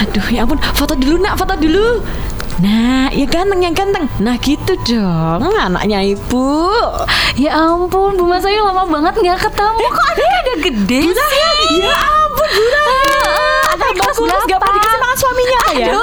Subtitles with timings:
[0.00, 0.58] Aduh ya ampun.
[0.74, 1.36] Foto dulu nak.
[1.36, 2.00] Foto dulu.
[2.60, 4.04] Nah ya ganteng yang ganteng.
[4.20, 6.68] Nah gitu dong Anaknya ibu.
[7.40, 9.84] Ya ampun, Bu Mas Ayu lama banget nggak ketemu.
[9.88, 11.44] Kok adiknya udah gede sih?
[11.80, 13.49] Ya ampun Anak
[13.94, 15.94] kelas Kurus gak pernah dikasih makan suaminya ya.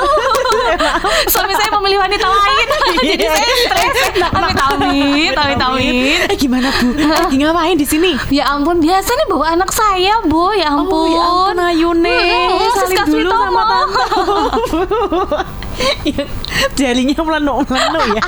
[1.34, 2.68] Suami saya memilih wanita lain.
[3.08, 3.98] Jadi saya stres.
[4.20, 6.20] Amit amit, amit amit.
[6.28, 6.88] Eh gimana bu?
[6.98, 8.12] Lagi ngapain di sini?
[8.34, 10.52] Ya ampun, biasa nih bawa anak saya, Bu.
[10.58, 10.98] Ya ampun.
[10.98, 14.04] Oh ya ampun Ayune Hmm, Salim Siska dulu sama tante
[16.80, 18.24] Jalinya melenu-melenu ya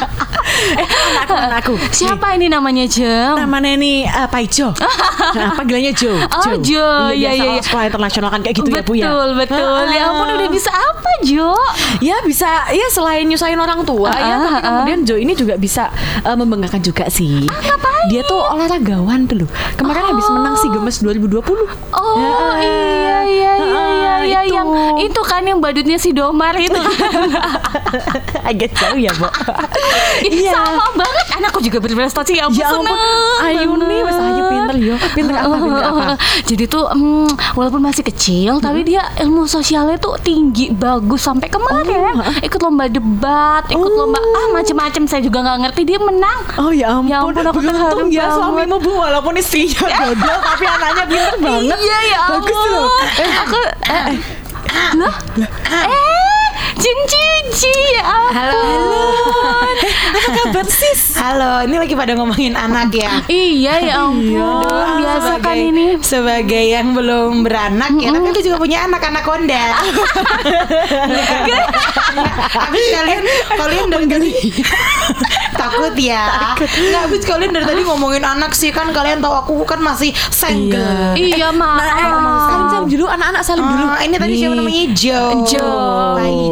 [0.76, 3.36] Eh anakku anakku Siapa ini namanya, Jeng?
[3.36, 4.70] Namanya ini uh, Pak Ijo
[5.38, 7.12] nah, Panggilannya Jo Oh, Jo.
[7.12, 7.64] Iya, iya, orang iya.
[7.64, 9.84] Sekolah internasional kan kayak gitu ya bu ya betul, betul.
[9.90, 11.52] Ya ampun, udah bisa apa, Jo?
[12.00, 15.56] Ya bisa ya selain nyusahin orang tua ya Ah, tapi ah, kemudian Jo ini juga
[15.56, 15.90] bisa
[16.22, 17.46] uh, membanggakan juga sih.
[17.46, 18.06] Ah, ngapain?
[18.08, 19.50] Dia tuh olahragawan tuh loh.
[19.76, 21.44] Kemarin habis menang si Gemes 2020.
[21.92, 24.56] Oh Ya, iya iya iya iya ah, iya itu.
[24.56, 24.68] yang
[25.00, 26.76] itu kan yang badutnya si Domar itu.
[28.50, 29.28] Agak jauh ya, Bu.
[30.26, 30.62] Ih, Iya.
[30.66, 32.98] sama banget anakku juga berprestasi ya ampun Ya ampun,
[33.42, 34.96] Ayu nih mas Ayu pinter yo.
[35.10, 35.56] Pinter apa?
[35.56, 36.04] Pinter apa?
[36.50, 42.14] Jadi tuh mm, walaupun masih kecil tapi dia ilmu sosialnya tuh tinggi bagus sampai kemarin
[42.40, 43.96] ikut lomba debat ikut Oh.
[44.00, 47.60] lomba ah macem-macem saya juga nggak ngerti dia menang Oh ya ampun, Ya ampun, aku
[47.62, 48.36] terharu ya banget.
[48.36, 51.78] suamimu bu walaupun istrinya dodol tapi anaknya pinter banget.
[51.78, 52.70] Iya ya Bagus ampun.
[52.70, 52.88] loh.
[53.16, 54.06] Eh, Aku eh,
[54.96, 55.16] lah
[55.72, 56.29] eh
[56.80, 59.76] Jin Cici ya ampun.
[60.16, 61.12] apa kabar sis?
[61.14, 63.20] Halo, ini lagi pada ngomongin anak ya.
[63.28, 64.64] Iya ya ampun.
[64.64, 65.86] Ah, Biasa kan sebagai- ini.
[66.00, 69.76] sebagai yang belum beranak ya, tapi aku juga punya anak anak konda.
[72.50, 73.24] Habis kalian
[73.54, 74.32] kalian dari
[75.60, 76.56] takut ya.
[76.56, 81.14] Nggak habis kalian dari tadi ngomongin anak sih kan kalian tahu aku kan masih single.
[81.14, 82.40] Iya Nah, eh, maaf.
[82.48, 83.86] salim salim dulu anak-anak salim dulu.
[83.86, 85.22] Ah, ini tadi siapa namanya Jo.
[85.44, 85.68] Jo.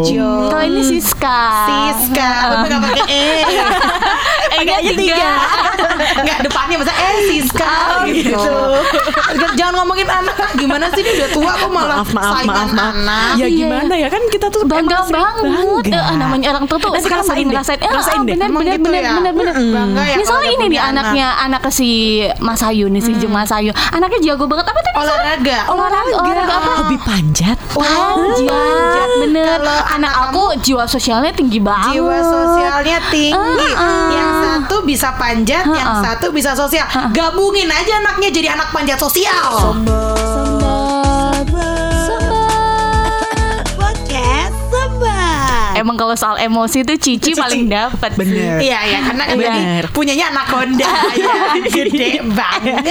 [0.03, 0.30] Jo.
[0.50, 1.39] Kalau ini Siska.
[1.66, 3.25] Siska, tapi nggak pakai e.
[4.57, 5.31] Eh-nya tiga.
[6.17, 8.41] Nggak depannya masa eh Siska Oh, gitu.
[9.53, 12.94] Jangan ngomongin anak gimana sih dia udah tua kok malah maaf maaf maaf maaf.
[12.96, 13.31] anak.
[13.35, 13.56] Ya Iya.
[13.56, 15.44] gimana ya kan kita tuh Bangga banget.
[15.46, 16.00] bangga.
[16.03, 17.46] Eh, namanya orang tua tuh Nanti sekarang deh.
[17.47, 17.79] ngerasain.
[17.79, 18.34] Eh, Rasain oh, deh.
[18.34, 18.63] benar Emang
[18.97, 19.13] benar ya?
[19.13, 19.56] benar benar.
[19.58, 21.90] Bangga ya Misalnya ini nih anaknya anak ke si
[22.41, 23.72] Mas Ayu nih si Jeng Mas Ayu.
[23.94, 24.96] Anaknya jago banget apa tadi?
[24.97, 25.58] Olahraga.
[25.69, 26.69] Olahraga, olahraga apa?
[26.84, 27.58] Hobi panjat.
[27.72, 29.46] Panjat, bener.
[29.62, 31.97] Kalau Anak aku jiwa sosialnya tinggi banget.
[31.97, 33.69] Jiwa sosialnya tinggi.
[33.74, 34.09] Ah, ah.
[34.13, 36.85] Yang satu bisa panjat, yang Ah, satu bisa sosial.
[37.14, 39.74] Gabungin aja anaknya jadi anak panjat sosial.
[39.78, 40.47] Podcast
[45.88, 47.40] Emang kalau soal emosi tuh Cici Cici.
[47.40, 48.12] paling dapat.
[48.14, 48.59] Bener.
[48.59, 51.34] Iya ya karena kan tadi punyanya anaconda ya
[51.64, 52.84] gede banget.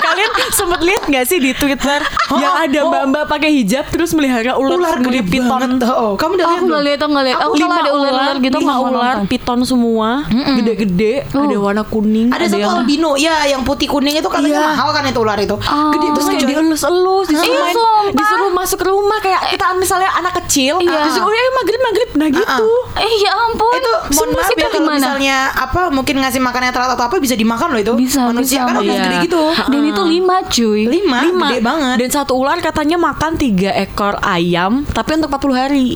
[0.00, 2.00] Kalian sempet lihat nggak sih di Twitter
[2.32, 2.88] yang ada oh.
[2.88, 5.44] mbak-mbak pakai hijab terus melihara ular, Ular gede piton.
[5.44, 5.84] banget.
[5.84, 7.38] Oh, kamu udah Oh, lihat aku nggak lihat, aku nggak lihat.
[7.38, 11.44] Aku kalau ada ular-ular gitu lima nggak mau ular piton semua, gede-gede, Oh.
[11.44, 14.68] ada warna kuning, Ada satu yang albino ya yang putih kuning itu katanya Iya.
[14.70, 15.56] mahal kan itu ular itu.
[15.92, 20.78] Gede terus banget kayak dielus-elus, disuruh, Iya, disuruh masuk rumah kayak kita misalnya anak kecil,
[20.78, 21.04] Iya.
[21.04, 22.66] disuruh ya maghrib maghrib, nah gitu.
[22.94, 23.72] Eh ya ampun.
[23.72, 24.96] itu mohon maaf ya kalau gimana?
[24.96, 28.68] misalnya apa mungkin ngasih makannya telat atau apa bisa dimakan loh itu Bisa, manusia bisa.
[28.68, 29.02] kan udah Iya.
[29.02, 30.82] gede gitu Dan itu lima cuy.
[30.86, 35.88] lima, gede banget Dan satu ular katanya makan tiga ekor ayam, tapi untuk 40 hari.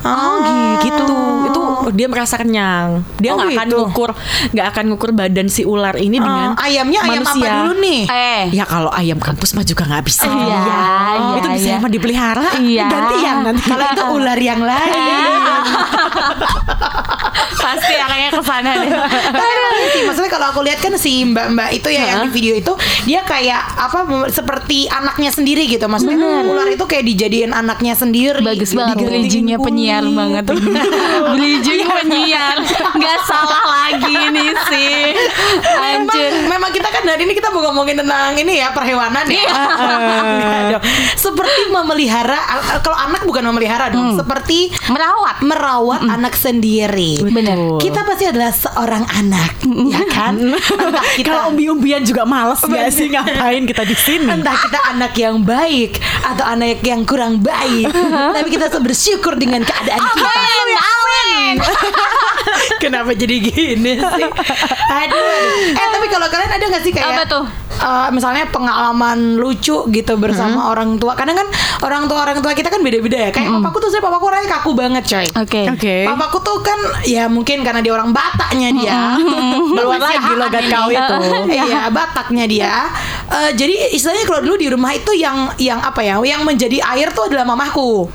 [0.00, 0.36] oh
[0.80, 1.20] gitu
[1.90, 3.02] itu dia merasa kenyang.
[3.18, 3.76] Dia Oh, nggak akan gitu.
[3.82, 4.10] ngukur
[4.54, 7.50] nggak akan ngukur badan si ular ini Oh, dengan ayamnya ayam apa manusia.
[7.58, 8.00] dulu nih?
[8.06, 8.42] Eh.
[8.54, 10.24] ya kalau ayam kampus mah juga nggak bisa.
[10.24, 11.76] Iya, iya, itu bisa iya.
[11.76, 12.46] emang dipelihara.
[12.56, 12.86] Iya.
[12.86, 13.66] gantian nanti.
[13.66, 14.94] Kalau itu ular yang lain.
[17.60, 18.88] Pasti arahnya ke sana deh.
[19.92, 22.72] Sih, maksudnya kalau aku lihat kan si mbak-mbak itu ya yang di video itu
[23.04, 25.84] dia kayak apa seperti anaknya sendiri gitu.
[25.84, 28.40] Maksudnya ular itu kayak dijadiin anaknya sendiri.
[28.40, 28.96] Bagus banget.
[29.00, 30.44] Bridgingnya penyiar banget.
[31.36, 32.56] Bridging penyiar
[33.02, 34.94] Gak salah lagi nih sih
[35.60, 39.42] Memang, Anjir memang kita kan hari ini kita mau ngomongin tentang ini ya perhewanan ya.
[40.76, 40.82] Dong.
[41.16, 42.38] Seperti memelihara
[42.80, 47.22] kalau anak bukan memelihara dong, seperti Merawat merawat anak sendiri.
[47.22, 47.78] Bener.
[47.82, 50.34] Kita pasti adalah seorang anak, ya kan?
[51.18, 52.94] Kita kalau umbi-umbian juga males nggak Bener.
[52.94, 57.90] sih ngapain kita di sini Entah kita anak yang baik atau anak yang kurang baik,
[58.34, 60.30] tapi kita bersyukur dengan keadaan kita.
[60.30, 61.54] Amin Amin
[62.82, 64.26] Kenapa jadi gini sih?
[64.90, 65.76] Aduh.
[65.76, 67.44] Eh tapi kalau kalian ada nggak sih kayak Apa tuh?
[67.80, 71.16] Eh, misalnya pengalaman lucu gitu bersama orang tua.
[71.16, 71.48] Kadang kan
[71.82, 73.30] orang tua orang tua kita kan beda-beda ya.
[73.32, 75.26] Kayak papaku tuh saya papaku orangnya kaku banget, coy.
[75.40, 75.62] Oke.
[75.72, 75.96] Oke.
[76.04, 76.78] Papaku tuh kan
[77.08, 78.98] ya mungkin karena dia orang Bataknya dia.
[79.72, 81.16] Keluar lagi logat kau itu.
[81.60, 82.88] Iya, Bataknya dia.
[83.30, 86.20] Eh, jadi istilahnya kalau dulu di rumah itu yang yang apa ya?
[86.20, 88.06] Yang menjadi air tuh adalah mamaku.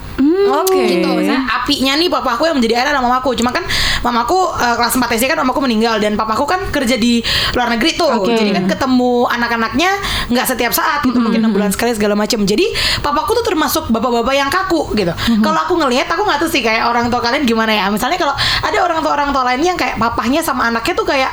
[0.45, 0.81] Oke.
[0.88, 1.07] Gitu.
[1.07, 3.35] Misalnya apinya nih papaku yang menjadi air adalah mamaku.
[3.39, 3.63] Cuma kan
[4.06, 7.19] mamaku eh, kelas 4 SD kan mamaku meninggal dan papaku kan kerja di
[7.56, 8.21] luar negeri tuh.
[8.21, 8.35] Oke.
[8.35, 9.91] Jadi kan ketemu anak-anaknya
[10.29, 12.43] nggak setiap saat gitu, mungkin enam bulan sekali segala macam.
[12.43, 12.67] Jadi
[12.99, 15.15] papaku tuh termasuk bapak-bapak yang kaku gitu.
[15.39, 17.87] Kalau aku ngelihat aku nggak tahu sih kayak orang tua kalian gimana ya.
[17.87, 21.31] Misalnya kalau ada orang tua orang tua lainnya yang kayak papahnya sama anaknya tuh kayak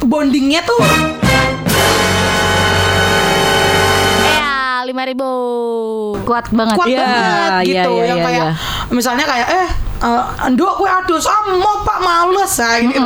[0.00, 0.78] bondingnya tuh
[4.24, 5.30] Ya, lima ribu.
[6.24, 6.76] Kuat banget.
[6.78, 8.52] kuat Iya, banget iya, gitu iya, yang iya, kayak iya.
[8.88, 13.00] misalnya kayak eh eh, Nduk gue adus ah mau pak males ah, gitu.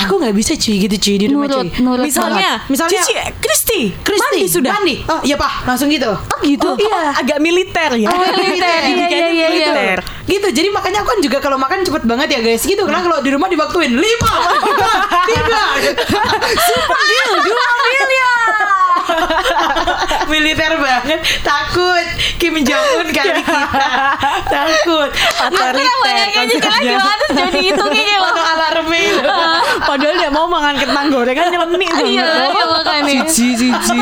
[0.00, 2.70] Aku nggak bisa cuy gitu cuy di rumah Nurut, cuy nurut Misalnya, banget.
[2.70, 4.70] misalnya Cici, Kristi, Kristi mandi sudah.
[4.72, 6.68] mandi oh iya pak langsung gitu Oh gitu.
[6.78, 8.08] iya agak militer ya.
[8.08, 8.80] Oh, militer.
[8.84, 9.48] Iya, iya, iya, iya.
[9.48, 9.98] militer.
[10.24, 13.20] gitu jadi makanya aku kan juga kalau makan cepet banget ya guys gitu karena kalau
[13.20, 14.32] di rumah dibaktuin lima
[15.28, 15.62] tiga
[16.58, 18.03] super deal dua miliar
[20.32, 22.06] militer banget takut
[22.40, 23.60] Kim Jong Un kali kita
[24.54, 25.10] takut
[25.44, 26.80] Otoriter konsepnya.
[26.80, 29.28] gimana jadi itu kayak Lalu alarmnya itu.
[29.84, 32.06] Padahal dia mau makan kentang gorengan nyelenik tuh.
[32.06, 33.12] Iya, iya, makanya.
[33.28, 33.96] Cici, cici.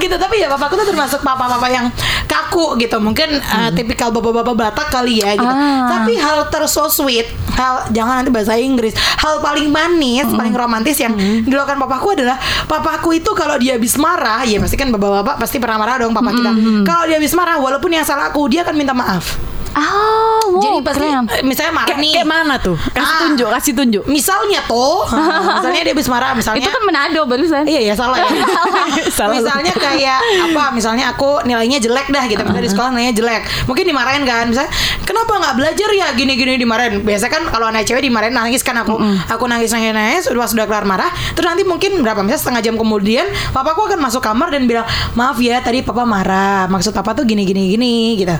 [0.00, 1.86] gitu tapi ya papaku tuh termasuk papa-papa yang
[2.30, 3.02] kaku gitu.
[3.02, 5.42] Mungkin uh, tipikal bapak-bapak Batak kali ya gitu.
[5.50, 5.88] Ah.
[5.88, 11.16] tapi hal terso sweet hal jangan nanti bahasa Inggris hal paling manis paling romantis yang
[11.16, 12.36] dilakukan papaku adalah
[12.68, 16.30] papaku itu kalau dia habis marah ya pasti kan bapak-bapak pasti pernah marah dong papa
[16.30, 16.52] kita.
[16.86, 19.40] Kalau dia habis marah walaupun yang salah aku dia akan minta maaf
[19.72, 21.24] Oh, wow, jadi pasti keren.
[21.42, 22.74] misalnya marah nih kayak mana tuh?
[22.74, 23.20] Kasih Ah.
[23.22, 24.02] tunjuk, kasih tunjuk.
[24.04, 25.06] misalnya tuh
[25.56, 27.62] misalnya dia habis marah misalnya Itu kan Manado barusan.
[27.64, 28.26] Iya ya salah ya.
[29.10, 29.32] Salah.
[29.32, 30.18] misalnya kayak
[30.50, 30.64] apa?
[30.72, 32.40] Misalnya aku nilainya jelek dah gitu.
[32.40, 33.42] Misalnya di sekolah nilainya jelek.
[33.64, 34.44] Mungkin dimarahin kan.
[34.46, 34.70] Misalnya
[35.00, 37.00] kenapa nggak belajar ya gini-gini dimarahin.
[37.00, 38.98] Biasa kan kalau anak cewek dimarahin nangis kan aku.
[39.28, 40.24] Aku nangis nangis nangis.
[40.26, 41.08] Udah sudah kelar marah.
[41.32, 42.20] Terus nanti mungkin berapa?
[42.20, 44.84] Misalnya setengah jam kemudian, papaku akan masuk kamar dan bilang
[45.14, 46.66] maaf ya tadi papa marah.
[46.66, 47.70] Maksud papa tuh gini gini
[48.16, 48.34] gitu.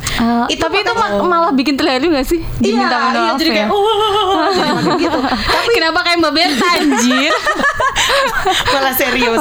[0.51, 2.41] Eh, tapi itu ma- malah bikin terharu gak sih?
[2.61, 3.57] Iya, iya, jadi ya.
[3.67, 5.19] kayak oh, jadi makin gitu.
[5.29, 7.33] Tapi Kenapa kayak Mbak Berta anjir?
[8.75, 9.39] malah serius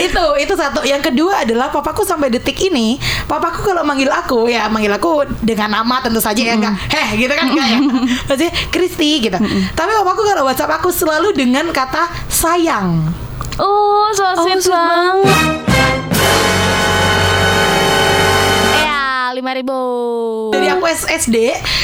[0.00, 2.96] itu itu satu yang kedua adalah papaku sampai detik ini
[3.28, 7.32] papaku kalau manggil aku ya manggil aku dengan nama tentu saja ya enggak heh gitu
[7.32, 7.78] kan enggak ya
[8.28, 9.38] pasti Kristi gitu
[9.74, 13.12] tapi papaku kalau WhatsApp aku selalu dengan kata sayang
[13.58, 15.67] Oh, so sweet sweet banget.
[19.38, 19.78] Lima ribu.
[20.50, 21.36] dari aku SD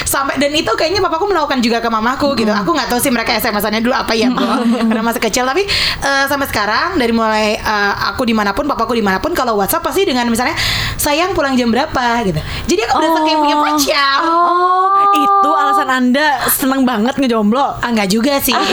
[0.04, 2.50] sampai dan itu kayaknya papaku melakukan juga ke mamaku gitu.
[2.50, 4.58] Aku nggak tahu sih mereka SMS-annya dulu apa ya bro
[4.90, 5.44] karena masih kecil.
[5.44, 5.62] Tapi
[6.00, 9.54] eh, sampai sekarang dari mulai eh, aku di mana pun papaku di mana pun kalau
[9.54, 10.54] WhatsApp pasti dengan misalnya
[10.98, 12.24] sayang pulang jam berapa?
[12.24, 12.40] gitu.
[12.66, 14.18] Jadi aku udah kayak punya pacar.
[14.24, 17.78] Oh, itu alasan Anda seneng banget ngejomblo.
[17.78, 18.54] Ah enggak juga sih.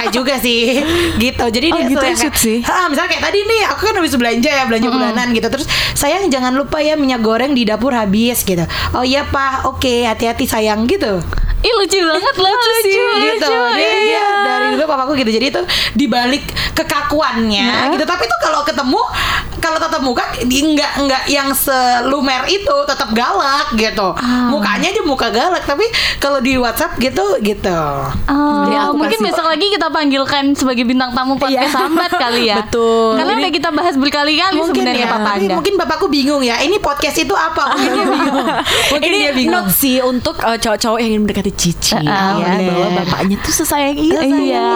[0.00, 0.80] Enggak juga sih.
[1.20, 1.44] Gitu.
[1.44, 2.58] Jadi Oh, dia gitu ya, kayak, sih.
[2.64, 5.46] "Ha, Misalnya kayak tadi nih Aku kan habis belanja ya Belanja bulanan gitu.
[5.46, 8.64] Terus sayang jangan lupa ya Minyak goreng di dapur habis gitu.
[8.96, 9.68] Oh iya pak.
[9.68, 11.20] Oke hati-hati sayang gitu
[11.80, 12.88] lucu banget loh, lucu,
[13.18, 13.56] gitu lucu.
[13.72, 14.28] dia, dia Iya.
[14.42, 15.60] dari dulu papaku gitu jadi itu
[15.94, 16.44] dibalik
[16.74, 19.00] kekakuannya gitu tapi itu kalau ketemu
[19.58, 24.48] kalau tetap muka nggak nggak yang selumer itu tetap galak gitu Ah.
[24.48, 25.84] mukanya aja muka galak tapi
[26.16, 27.80] kalau di WhatsApp gitu gitu
[28.26, 31.76] Oh, aku mungkin kasih- besok lagi kita panggilkan sebagai bintang tamu podcast Iya.
[31.76, 32.56] sambat kali ya.
[32.62, 33.16] Betul.
[33.16, 35.54] Karena Jadi- udah kita bahas berkali-kali sebenarnya ya, Papa Anda.
[35.54, 38.46] mungkin bapakku bingung ya ini podcast itu apa mungkin dia bingung
[38.90, 42.58] mungkin Ini dia bingung note sih untuk uh, cowok-cowok yang ingin mendekati Cici Ah, ya,
[42.58, 42.66] bener.
[42.68, 44.18] bahwa bapaknya tuh sesayang itu.
[44.18, 44.70] Iya,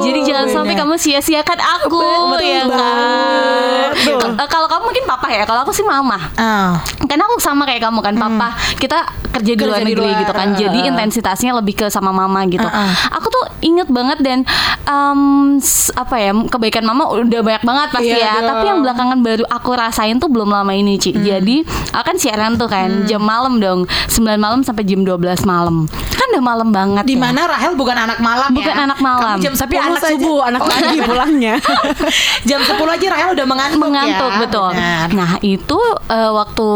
[0.00, 0.56] jadi jangan Bener.
[0.56, 2.02] sampai kamu sia-siakan aku
[2.34, 3.90] Betul ya kan.
[4.34, 6.18] Eh, Kalau kamu mungkin papa ya, kalau aku sih mama.
[6.34, 6.82] Ah.
[7.00, 8.48] Karena aku sama kayak kamu kan, papa.
[8.74, 8.98] Kita
[9.34, 10.48] kerja di Kerja luar di negeri luar, gitu kan.
[10.48, 12.62] uh, Jadi intensitasnya lebih ke sama mama gitu.
[12.62, 12.90] Uh, uh.
[13.12, 14.38] Aku tuh inget banget dan
[14.84, 15.20] em,
[15.56, 18.32] s- apa ya kebaikan mama udah banyak banget pasti Iya ya.
[18.36, 18.48] dong.
[18.48, 21.10] Tapi yang belakangan baru aku rasain tuh belum lama ini Ci.
[21.12, 25.84] Jadi aku kan siaran tuh kan jam malam dong, 9 malam sampai jam 12 malam.
[25.90, 27.04] Kan udah malam banget.
[27.04, 27.20] di ya.
[27.20, 29.36] mana Rahel bukan anak malam Bukan ya anak malam.
[29.36, 30.12] Kamu jam Tapi 10 anak saja.
[30.14, 31.54] subuh, anak Oh, pagi pulangnya.
[32.48, 34.40] jam 10 aja Rahel udah mengantuk, mengantuk ya.
[34.40, 34.70] betul.
[34.72, 35.08] Benar.
[35.10, 36.68] Nah itu eh, waktu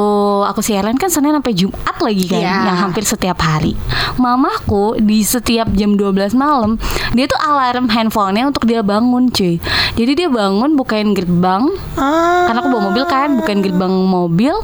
[0.47, 2.48] aku siaran kan Senin sampai Jumat lagi kan, Iya.
[2.49, 3.77] Yang hampir setiap hari.
[4.19, 6.81] Mamaku di setiap jam 12 malam
[7.15, 9.61] dia tuh alarm handphonenya untuk dia bangun cuy.
[9.97, 11.69] Jadi dia bangun bukain gerbang.
[11.99, 12.47] Ah.
[12.49, 14.55] Karena aku bawa mobil kan, bukain gerbang mobil.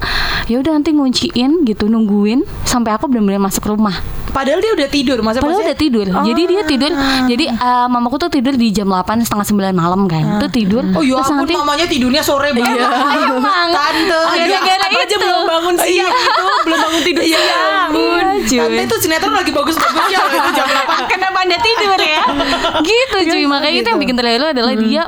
[0.47, 3.97] Ya udah nanti ngunciin gitu nungguin sampai aku benar-benar masuk rumah.
[4.35, 6.07] Padahal dia udah tidur, masa Padahal udah tidur.
[6.11, 6.91] Jadi dia tidur.
[7.25, 10.43] Jadi eh, mamaku tuh tidur di jam 8 setengah 9 malam kan.
[10.43, 10.83] Tuh tidur.
[10.91, 12.83] Oh ya Terus ampun nanti- mamanya tidurnya sore banget.
[13.31, 13.69] Emang.
[13.71, 14.21] Tante.
[14.35, 15.17] Gara-gara aja itu.
[15.17, 17.91] belum bangun siang itu, belum bangun tidur Iya, siang.
[17.95, 18.63] Iya.
[18.67, 21.13] Tante itu sinetron lagi bagus-bagusnya itu jam 8.
[21.15, 22.23] Kenapa anda tidur ya?
[22.83, 25.03] gitu cuy Makanya itu yang bikin terharu adalah dia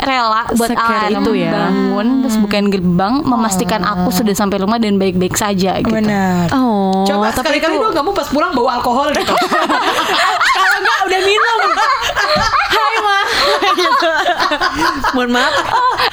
[0.00, 1.50] rela buat Secare alarm itu ya.
[1.50, 5.92] bangun terus bukain gerbang memastikan aku sudah sampai rumah dan baik-baik saja gitu.
[5.92, 6.48] Benar.
[6.50, 9.24] Oh, Coba tapi sekali-kali itu- dong kamu pas pulang bawa alkohol deh.
[10.56, 11.58] Kalau enggak udah minum.
[12.70, 13.18] Hai ma.
[15.12, 15.54] Mohon maaf.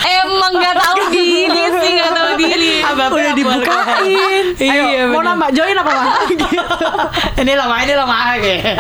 [0.04, 2.74] Emang nggak tahu diri sih nggak tahu diri.
[2.84, 4.46] udah dibukain.
[4.58, 5.28] Iya, Ayo, mau bener.
[5.32, 6.04] nambah join apa ma?
[7.42, 8.72] ini lama ini lama gitu.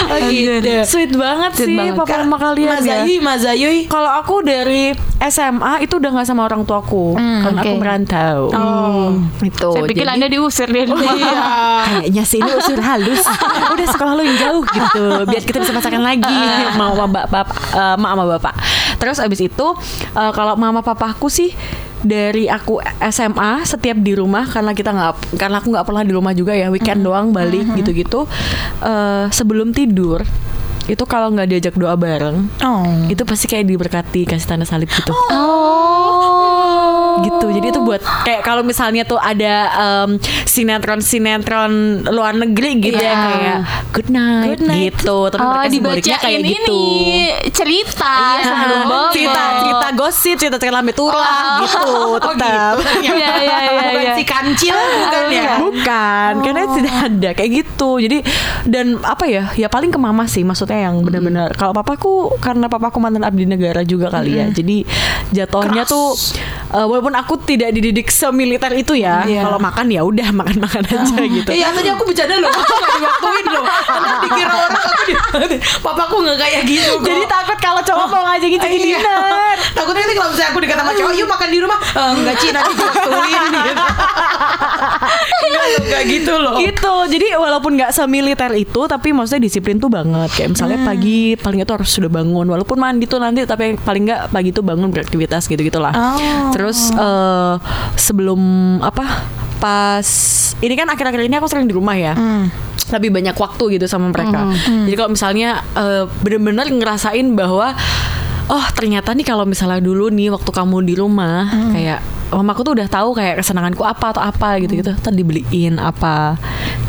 [0.00, 0.74] Oh gitu.
[0.84, 1.96] Sweet banget Sweet sih banget.
[1.96, 2.94] papa sama kalian Mas ya.
[3.00, 3.78] Ayui, Mas Ayui.
[3.84, 7.80] Kalau aku dari SMA itu udah nggak sama orang tuaku karena aku oke.
[7.80, 8.38] merantau.
[8.48, 9.10] Oh.
[9.40, 9.68] Itu.
[9.70, 11.12] Saya pikir Jadi- anda diusir dari rumah.
[11.12, 11.40] Iya.
[11.80, 13.22] Kayaknya sih ini usir halus.
[13.74, 16.36] Udah sekolah lu yang jauh gitu, biar kita bisa pacaran lagi.
[16.78, 18.54] Mau sama bapak, bapak eh, mak sama bapak.
[18.96, 19.66] Terus abis itu
[20.12, 21.50] eh, kalau mama papaku sih
[22.00, 26.32] dari aku SMA setiap di rumah karena kita nggak karena aku nggak pernah di rumah
[26.32, 28.24] juga ya weekend doang balik gitu-gitu.
[28.80, 30.22] Eh, sebelum tidur
[30.88, 32.88] itu kalau nggak diajak doa bareng Oh.
[33.12, 35.12] itu pasti kayak diberkati kasih tanda salib gitu.
[35.28, 37.20] Oh.
[37.20, 37.46] gitu.
[37.50, 40.16] Jadi itu buat kayak kalau misalnya tuh ada sinetron
[40.60, 41.64] sinetron
[42.04, 43.16] luar negeri gitu ya Iya.
[43.18, 43.58] kayak
[43.90, 44.80] good night, Good night.
[44.92, 46.78] gitu tapi Oh, mereka simboliknya kayak ini gitu
[47.52, 48.98] cerita Iya, sebelum bobo.
[49.10, 53.04] cerita cerita gosip cerita cerita lambe turah gitu Oh tetap gitu.
[53.04, 53.56] Iya, iya, iya,
[53.88, 54.12] Bukan iya.
[54.14, 55.52] si kancil bukan ya.
[55.58, 57.90] Bukan, karena tidak ada kayak gitu.
[57.98, 58.18] Jadi
[58.64, 59.44] dan apa ya?
[59.54, 61.52] Ya paling ke mama sih maksudnya yang benar-benar.
[61.54, 64.46] Kalau papaku karena papaku mantan abdi negara juga kali ya.
[64.48, 64.82] Jadi
[65.30, 65.90] jatuhnya Keras.
[65.90, 66.08] tuh
[66.70, 69.22] eh, walaupun aku tidak dididik semiliter itu ya.
[69.22, 69.42] Iya.
[69.42, 71.50] Kalau makan ya udah makan-makan aja gitu.
[71.50, 73.64] Iya tadi aku bercanda loh, aku gak diwaktuin loh.
[73.84, 75.14] Karena dikira orang aku di
[75.84, 77.04] Papaku gak kayak gitu kok.
[77.04, 78.84] Jadi takut kalau cowok mau ngajakin jadi Iya.
[78.96, 79.56] dinner.
[79.76, 81.78] Takutnya nanti kalau misalnya aku dikata sama cowok Yuk makan di rumah.
[81.78, 83.82] "Eh, Enggak Ci nanti diwaktuin gitu
[85.38, 86.54] Enggak loh, gitu loh.
[86.58, 86.94] Gitu.
[87.10, 90.30] Jadi walaupun nggak semiliter itu tapi maksudnya disiplin tuh banget.
[90.32, 92.46] Kayak misalnya pagi paling itu harus sudah bangun.
[92.46, 96.50] Walaupun mandi tuh nanti tapi paling nggak pagi tuh bangun beraktivitas gitu gitulah Oh.
[96.50, 97.54] terus eh,
[97.94, 98.40] sebelum
[98.80, 99.04] apa
[99.58, 100.06] pas
[100.58, 102.14] ini kan akhir-akhir ini aku sering di rumah ya.
[102.88, 104.48] Lebih banyak waktu gitu sama mereka.
[104.88, 107.76] Jadi kalau misalnya eh, bener-bener ngerasain bahwa
[108.48, 112.88] oh ternyata nih kalau misalnya dulu nih waktu kamu di rumah kayak mamaku tuh udah
[112.88, 114.96] tahu kayak kesenanganku apa atau apa gitu-gitu.
[114.96, 116.40] Tadi dibeliin apa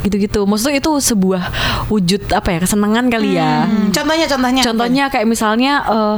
[0.01, 0.47] gitu-gitu.
[0.47, 1.43] Maksudnya itu sebuah
[1.91, 3.67] wujud apa ya kesenangan kali ya.
[3.67, 4.61] Hmm, Contohnya contohnya.
[4.63, 6.17] Contohnya kayak misalnya eh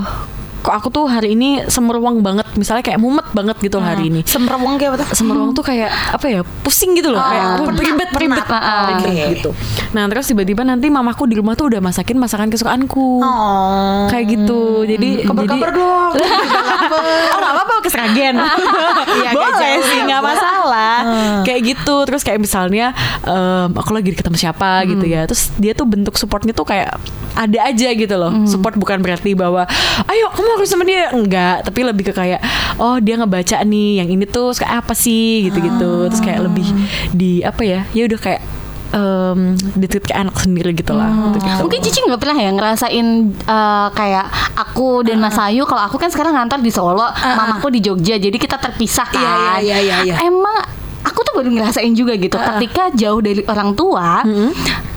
[0.62, 4.22] kok aku tuh hari ini semeruang banget, misalnya kayak mumet banget gitu hari ini.
[4.24, 5.08] Semrawang kayak apa tuh?
[5.12, 8.46] Semeruang tuh kayak apa ya pusing gitu loh, kayak pernah, ribet ribet.
[8.46, 8.86] pernah.
[8.88, 9.24] ribet Oke.
[9.36, 9.50] gitu.
[9.92, 14.06] Nah terus tiba-tiba nanti mamaku di rumah tuh udah masakin masakan kesukaanku, Oh.
[14.08, 14.62] Kayak gitu.
[14.84, 16.12] Jadi Kabar-kabar jadi- dong.
[17.32, 18.36] Oh nggak apa-apa ke Sragen
[19.18, 20.96] Iya, Boleh sih ya, nggak masalah.
[21.42, 21.96] Kayak gitu.
[22.06, 22.92] Terus kayak misalnya
[23.24, 25.24] em, Aku lagi ketemu siapa gitu ya.
[25.26, 26.96] Terus dia tuh bentuk supportnya tuh kayak
[27.32, 28.44] Ada aja gitu loh.
[28.44, 29.64] Support bukan berarti bahwa
[30.06, 31.12] Ayo kamu harus sama dia?
[31.14, 32.42] Enggak Tapi lebih ke kayak
[32.82, 35.48] Oh dia ngebaca nih Yang ini tuh kayak apa sih?
[35.50, 36.12] Gitu-gitu.
[36.12, 36.68] Terus kayak lebih
[37.14, 38.42] Di apa ya Ya udah kayak
[38.92, 41.64] em Ditreat kayak anak sendiri gitu lah gitu-gitu.
[41.64, 44.28] Mungkin Cici nggak pernah ya ngerasain eh, kayak
[44.60, 48.36] aku dan Mas Ayu kalau aku kan sekarang ngantor di Solo, mamaku di Jogja, jadi
[48.36, 49.24] kita terpisah kan.
[49.24, 50.16] Iya, iya, iya, iya, iya.
[50.28, 50.60] Emang
[51.02, 54.22] aku tuh baru ngerasain juga gitu, ketika jauh dari orang tua.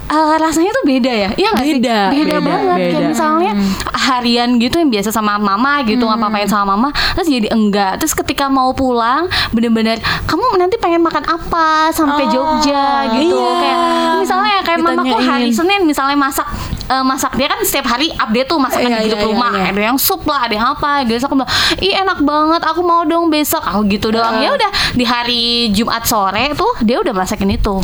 [0.05, 1.75] eh, rasanya tuh beda ya, iya nggak sih?
[1.81, 2.77] Beda, beda, beda, banget.
[2.77, 3.09] Kayak beda.
[3.09, 3.53] misalnya
[3.97, 7.97] harian gitu yang biasa sama mama gitu, ngapain sama mama, terus jadi enggak.
[7.97, 9.97] Terus ketika mau pulang, bener-bener
[10.29, 13.33] kamu nanti pengen makan apa sampai Oh, Jogja gitu.
[13.33, 13.49] iya.
[13.57, 13.79] Kayak
[14.21, 15.49] misalnya kayak mamaku hari.
[15.51, 16.47] Senin misalnya masak
[16.87, 19.61] eh, masak dia kan setiap hari update tuh masakan Iya, di grup iya, rumah iya,
[19.61, 19.71] iya.
[19.71, 23.03] ada yang sup lah ada yang apa gitu aku bilang ih enak banget aku mau
[23.03, 27.51] dong besok aku gitu doang ya udah di hari Jumat sore tuh dia udah masakin
[27.51, 27.77] itu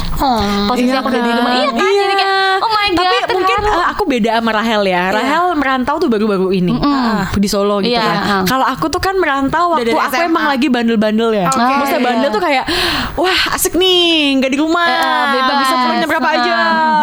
[0.66, 1.38] posisi iya aku udah di kan?
[1.38, 2.58] rumah iya kan jadi kayak Iya.
[2.58, 3.74] oh my god Tapi mungkin terharu.
[3.74, 5.02] eh, aku beda sama Rahel ya.
[5.08, 8.16] Rahel merantau tuh baru-baru ini Ah, di Solo gitu Iya, kan.
[8.20, 8.42] ah.
[8.44, 10.26] Kalau aku tuh kan merantau waktu dari aku SMA.
[10.26, 11.46] emang lagi bandel-bandel ya.
[11.48, 12.06] Oke, Maksudnya iya.
[12.06, 12.64] bandel tuh kayak
[13.16, 14.00] wah asik nih
[14.36, 15.56] nggak di rumah, eh, bebas.
[15.58, 16.54] bisa pulangnya berapa aja,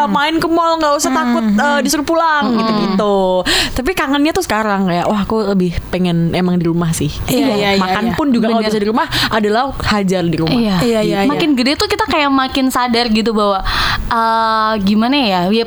[0.07, 1.43] main ke mall nggak usah takut
[1.87, 3.47] disuruh pulang gitu-gitu.
[3.73, 7.09] Tapi kangennya tuh sekarang ya, wah aku lebih pengen emang di rumah sih.
[7.31, 8.15] Iya, iya, iya, Makan iya.
[8.19, 10.59] pun juga kalau bisa di rumah adalah hajar di rumah.
[10.59, 10.77] Iya.
[10.83, 13.63] Iya, iya, makin gede tuh kita kayak makin sadar gitu bahwa
[14.07, 15.65] eh gimana ya, ya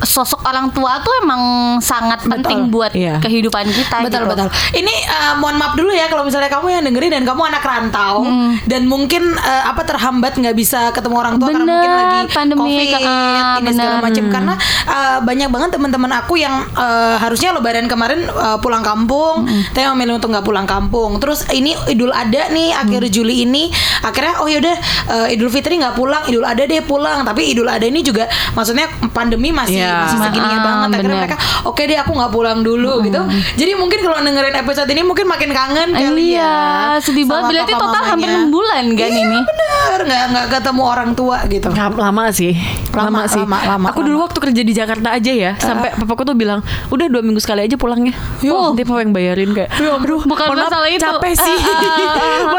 [0.00, 1.42] sosok orang tua tuh emang
[1.78, 3.18] sangat penting buat Iya.
[3.18, 4.30] kehidupan kita betul gitu.
[4.30, 4.48] betul.
[4.72, 8.22] Ini eh, mohon maaf dulu ya kalau misalnya kamu yang dengerin dan kamu anak rantau
[8.64, 12.60] dan mungkin eh, apa terhambat nggak bisa ketemu orang tua karena Bener, mungkin lagi pandemi,
[12.60, 14.06] covid ah, ini segala bener.
[14.06, 14.54] macam karena
[14.86, 20.16] eh, banyak banget teman-teman aku yang eh, harusnya lebaran kemarin eh, pulang kampung tapi memilih
[20.16, 21.18] untuk nggak pulang kampung.
[21.18, 24.76] Terus ini Idul Adha nih akhir Juli ini akhirnya oh yaudah
[25.10, 28.86] eh, Idul Fitri nggak pulang Idul Adha deh pulang tapi Idul Adha ini juga maksudnya
[29.10, 29.98] pandemi masih Iya.
[30.02, 31.22] masih segininya Ah, banget akhirnya bener.
[31.24, 33.20] mereka oke deh aku nggak pulang dulu gitu
[33.54, 36.54] jadi mungkin kalau dengerin episode ini mungkin makin kangen kali Iya, ya
[36.98, 37.40] sedih banget.
[37.40, 38.10] sama Berarti total mamanya.
[38.10, 39.38] hampir 6 bulan kan Iya, ini?
[39.40, 42.52] bener nggak nggak ketemu orang tua gitu Lama, sih,
[42.90, 43.40] Lama, lama, sih.
[43.40, 44.24] lama, lama, aku dulu lama.
[44.26, 47.74] waktu kerja di Jakarta aja ya, sampai papaku tuh bilang, udah dua minggu sekali aja
[47.74, 48.12] pulangnya.
[48.44, 51.00] Oh, nanti papa yang bayarin kayak, aduh, Bukan masalah itu.
[51.00, 51.58] capek sih.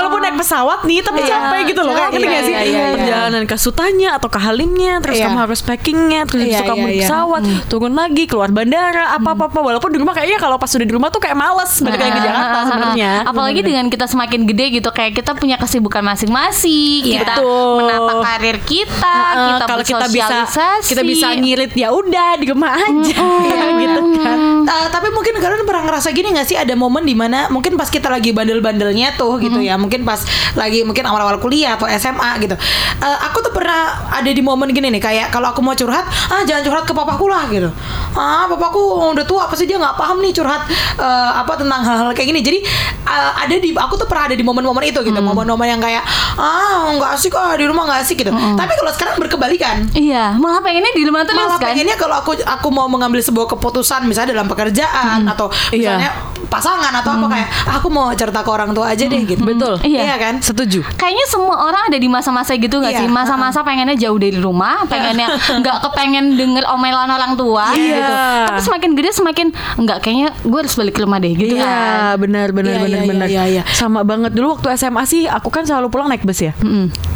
[0.49, 1.29] Pesawat nih, tapi Iya.
[1.29, 1.93] capek gitu loh.
[1.93, 2.49] Kayak ngerti nggak sih?
[2.49, 2.93] iya, iya, iya.
[2.95, 7.41] Perjalanan ke Sutanya atau ke Halimnya, terus kamu harus packingnya, terus itu kamu di pesawat,
[7.67, 9.53] turun lagi, keluar bandara, apa-apa.
[9.55, 12.21] Walaupun di rumah kayaknya kalau pas sudah di rumah tuh kayak males balik lagi ke
[12.23, 13.11] Jakarta sebenarnya.
[13.23, 19.15] Apalagi dengan kita semakin gede gitu kayak kita punya kesibukan masing-masing, kita menata karir kita,
[19.29, 20.87] kita kalau kita bisa bersosialisasi.
[20.87, 23.65] kita bisa ngirit ya udah di rumah aja Iya.
[23.83, 27.49] gitu kan Uh, tapi mungkin kalian pernah ngerasa gini gak sih ada momen di mana
[27.49, 30.21] mungkin pas kita lagi bandel-bandelnya tuh gitu ya mungkin pas
[30.55, 32.55] lagi mungkin awal-awal kuliah atau SMA gitu.
[33.00, 36.41] Uh, aku tuh pernah ada di momen gini nih kayak kalau aku mau curhat ah
[36.43, 37.69] jangan curhat ke papaku lah gitu.
[38.13, 40.65] Ah papaku udah tua apa sih dia nggak paham nih curhat
[41.00, 42.41] uh, apa tentang hal-hal kayak gini?
[42.43, 42.60] Jadi
[43.05, 46.03] uh, ada di aku tuh pernah ada di momen-momen itu gitu momen-momen yang kayak
[46.39, 48.31] ah nggak asik ah di rumah nggak asik gitu.
[48.31, 49.75] Tapi kalau sekarang berkebalikan.
[49.93, 51.72] Iya, malah pengennya di rumah terus malah kan.
[51.74, 56.12] pengennya kalau aku aku mau mengambil sebuah keputusan misalnya dalam pekerjaan atau Iya.
[56.49, 59.41] Misalnya pasangan atau apa kayak "Ah, aku mau cerita ke orang tua aja deh gitu.
[59.41, 59.77] Betul.
[59.85, 60.17] Iya.
[60.19, 60.41] kan?
[60.41, 60.81] Setuju.
[60.97, 63.07] Kayaknya semua orang ada di masa-masa gitu gak Iya, sih?
[63.07, 65.29] Masa-masa pengennya jauh dari rumah, pengennya
[65.61, 67.93] nggak kepengen denger omelan orang tua Iya.
[67.93, 68.13] gitu.
[68.49, 72.19] Tapi semakin gede semakin nggak kayaknya gue harus balik ke rumah deh gitu Iya kan.
[72.19, 73.27] benar benar Iya, benar iya, benar.
[73.29, 73.63] iya, iya.
[73.69, 74.33] sama banget.
[74.33, 76.51] Dulu waktu SMA sih aku kan selalu pulang naik bus ya.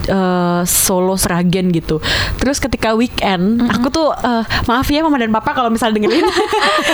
[0.04, 1.98] Eh, Solo Seragen gitu.
[2.38, 6.24] Terus ketika weekend aku tuh eh, maaf ya mama dan papa kalau misal dengerin.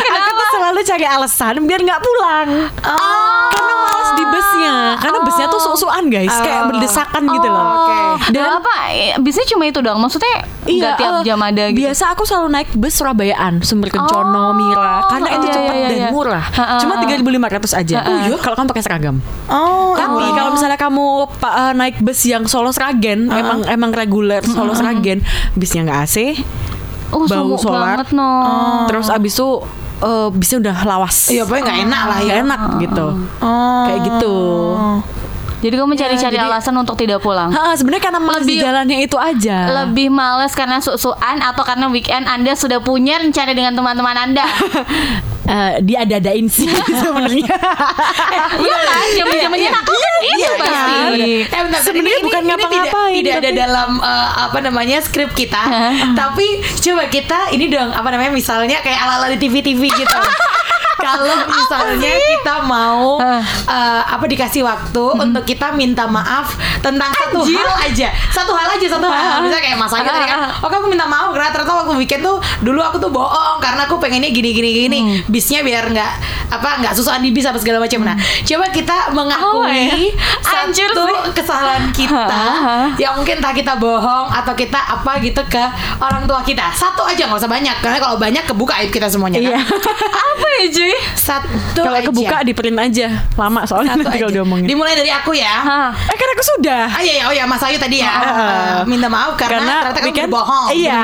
[0.10, 5.60] Aku tuh selalu cari alasan biar nggak pulang karena males di busnya karena busnya tuh
[5.60, 6.68] sok-sokan guys kayak Oh.
[6.70, 7.98] berdesakan gitu loh Oke.
[8.30, 8.74] Dan apa?
[8.92, 9.98] eh, Biasanya cuma itu doang.
[9.98, 11.80] Maksudnya nggak tiap eh, jam ada gitu.
[11.82, 15.88] Biasa aku selalu naik bus Surabayaan, Sumber Kencono, Oh, Mira, karena itu iya, cepat iya,
[15.88, 16.10] dan iya.
[16.10, 16.46] murah.
[16.46, 16.78] Ha-ha.
[16.78, 17.96] Cuma 3.500 aja.
[18.02, 19.16] Oh iya, kalau kamu pakai seragam.
[19.48, 20.34] oh Tapi iya.
[20.36, 21.06] kalau misalnya kamu
[21.40, 25.24] eh, naik bus yang Solo Sragen, emang emang reguler Solo Sragen,
[25.56, 26.18] bisnya nggak AC,
[27.10, 27.98] oh, bau solar.
[27.98, 28.30] banget no.
[28.86, 29.50] terus abis itu
[30.00, 31.28] eh, bisnya udah lawas.
[31.28, 33.06] iya pokoknya nggak enak lah ya Nggak enak gitu.
[33.40, 34.36] oh Kayak gitu.
[35.60, 37.52] Jadi kamu mencari-cari jadi- alasan untuk tidak pulang.
[37.52, 39.58] Ha, sebenarnya karena males di Lebih- jalannya itu aja.
[39.84, 44.48] Lebih males karena susuan atau karena weekend Anda sudah punya rencana dengan teman-teman Anda.
[45.50, 46.70] Eh, dia ada-adain sih
[47.02, 47.42] sebenarnya.
[48.54, 49.06] Iya kan?
[49.18, 50.94] Zaman-zamannya nakal kan itu Iya, pasti.
[51.18, 51.26] iya.
[51.42, 55.58] Eh, Sebenarnya bukan ngapa-ngapain, tidak ada dalam eh, apa namanya skrip kita
[56.20, 56.46] tapi
[56.78, 60.16] coba kita ini dong apa namanya misalnya kayak ala-ala di TV-TV gitu
[61.00, 63.42] kalau misalnya kita mau eh,
[64.06, 68.12] apa dikasih waktu untuk kita minta maaf tentang satu hal aja.
[68.30, 69.42] Satu hal aja satu hal.
[69.42, 72.38] Misalnya kayak Mas Ayu tadi kan oke aku minta maaf karena ternyata waktu weekend tuh
[72.60, 75.00] dulu aku tuh bohong karena aku pengennya gini gini gini.
[75.26, 76.12] Bisnya biar nggak
[76.50, 78.04] apa nggak susuan di bis apa segala macam.
[78.04, 80.12] Nah coba kita mengakui
[80.50, 81.32] Anjir satu sih.
[81.34, 82.42] kesalahan kita
[82.98, 85.64] yang mungkin entah kita bohong atau kita apa gitu ke
[86.00, 86.68] orang tua kita.
[86.72, 87.76] Satu aja nggak usah banyak.
[87.80, 89.56] Karena kalau banyak kebuka aib kita semuanya Iya.
[89.56, 89.64] kan?
[90.30, 90.89] Apa ya cuy?
[91.14, 93.08] Satu Kalau kebuka di print aja.
[93.34, 94.66] Lama soalnya satu nanti kalau diomongin.
[94.66, 95.90] dimulai dari aku ya Hah.
[95.94, 96.84] Eh kan aku sudah.
[96.88, 98.50] Ah iya, iya, oh ya Mas Ayu tadi ya Heeh.
[98.50, 100.66] Eh, minta maaf karena, ternyata kamu weekend- berbohong.
[100.72, 101.00] Iya.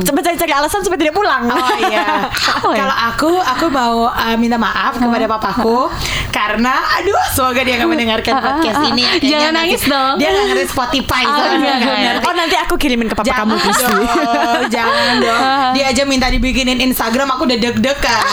[0.00, 1.42] Coba cari-cari alasan supaya tidak pulang.
[1.46, 2.02] Oh iya.
[2.64, 2.80] Oh, ya?
[2.80, 5.90] Kalau aku, aku mau uh, minta maaf kepada papaku
[6.30, 9.04] karena, aduh, semoga dia nggak mendengarkan podcast ini.
[9.18, 9.36] ya.
[9.40, 10.14] Jangan nangis dong.
[10.16, 11.22] Dia nggak ngerti Spotify.
[11.22, 11.76] Oh, soalnya iya, iya.
[12.08, 12.24] ngerti.
[12.24, 13.84] Oh nanti aku kirimin ke papa kamu Jangan Kristi.
[13.84, 15.40] dong, jangan dong.
[15.74, 18.24] Dia aja minta dibikinin Instagram, aku udah deg-degan.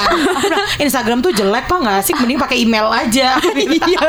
[0.91, 2.11] Instagram tuh jelek pak nggak sih?
[2.13, 3.39] Mending pakai email aja.
[3.71, 4.03] Iya,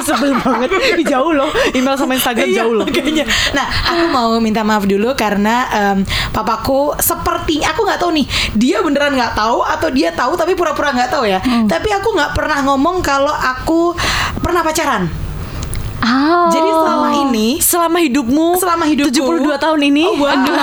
[0.00, 0.70] sebel banget.
[1.02, 2.86] Jauh loh, email sama Instagram Iya, jauh loh.
[2.86, 3.24] makanya.
[3.50, 5.98] Nah, aku mau minta maaf dulu karena em,
[6.30, 10.94] papaku seperti aku nggak tahu nih, dia beneran nggak tahu atau dia tahu tapi pura-pura
[10.94, 11.42] nggak tahu ya.
[11.42, 13.96] Tapi aku nggak pernah ngomong kalau aku
[14.38, 15.10] pernah pacaran.
[16.02, 16.50] Oh.
[16.50, 19.22] Jadi selama ini Selama hidupmu, Selama hidupku.
[19.22, 20.04] 72 tahun ini.
[20.10, 20.56] Oh, waduh,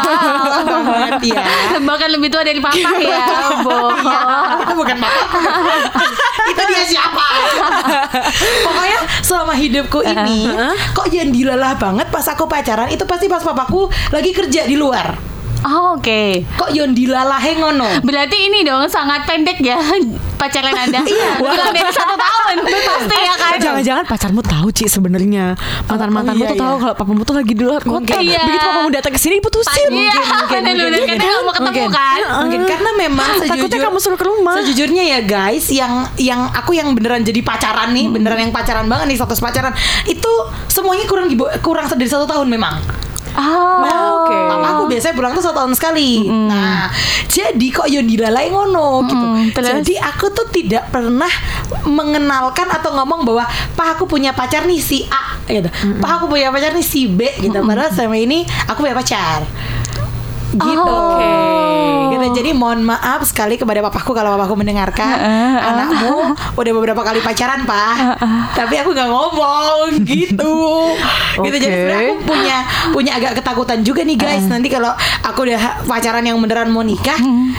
[0.83, 1.43] banget ya.
[1.79, 3.23] Bahkan lebih tua dari papa ya.
[3.65, 4.03] Bohong.
[4.59, 5.21] itu bukan papa
[6.51, 7.25] itu dia siapa
[8.65, 10.49] pokoknya selama hidupku ini
[10.95, 15.38] kok jangan dilalah banget pas aku pacaran itu pasti pas papaku lagi kerja di luar
[15.67, 16.47] Oh, oke.
[16.55, 17.99] Kok yon dilalahe ngono?
[18.07, 19.75] Berarti ini dong sangat pendek ya
[20.39, 21.03] pacaran Anda.
[21.03, 21.35] Iya.
[21.35, 22.55] Bukan dari satu tahun.
[22.63, 23.51] Pasti ya kan.
[23.59, 26.83] Jangan-jangan pacarmu tahu Ci sebenarnya mantan mantanmu oh, iya, tuh tahu iya.
[26.87, 28.15] kalau papamu tuh lagi di luar kota.
[28.23, 28.39] Iya.
[28.47, 29.89] Begitu papamu datang ke sini putusin.
[29.91, 30.15] Iya,
[30.47, 31.89] benar-benar karena nggak mau ketemu Mungkin.
[31.91, 32.19] kan.
[32.47, 34.53] Mungkin karena memang Takutnya sejujur kamu suruh ke rumah.
[34.63, 39.11] Sejujurnya ya guys, yang yang aku yang beneran jadi pacaran nih, beneran yang pacaran banget
[39.11, 39.75] nih status pacaran
[40.07, 40.31] itu
[40.71, 41.27] semuanya kurang
[41.59, 43.08] kurang dari satu tahun memang.
[43.39, 44.35] Oh, Nah, oke.
[44.51, 46.27] Papa aku biasanya pulang tuh satu tahun sekali.
[46.27, 46.91] Nah,
[47.25, 49.25] jadi kok yon dilalai ngono gitu.
[49.55, 49.79] terus?
[49.79, 51.31] Jadi aku tuh tidak pernah
[51.87, 55.71] mengenalkan atau ngomong bahwa Pak aku punya pacar nih si A gitu.
[55.71, 57.63] Pak aku punya pacar nih si B gitu.
[57.63, 59.47] Padahal selama ini aku punya pacar.
[60.51, 60.81] Gitu.
[60.81, 61.35] Oke.
[62.09, 62.25] Gitu.
[62.31, 65.07] Jadi mohon maaf sekali kepada papaku kalau papaku mendengarkan
[65.59, 66.15] anakmu
[66.53, 67.95] udah beberapa kali pacaran pak,
[68.53, 70.55] tapi aku nggak ngomong gitu.
[71.37, 72.57] Gitu jadi sebenarnya aku punya
[72.91, 74.45] punya agak ketakutan juga nih guys.
[74.45, 77.17] Nanti kalau aku udah pacaran yang beneran mau nikah,